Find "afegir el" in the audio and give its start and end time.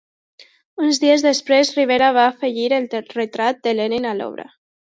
2.31-2.91